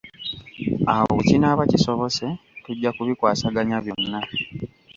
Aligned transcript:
Awo 0.91 1.11
bwe 1.15 1.23
kinaaba 1.29 1.63
kisobose 1.71 2.25
tujja 2.63 2.89
kubikwasaganya 2.95 3.77
byonna. 3.85 4.19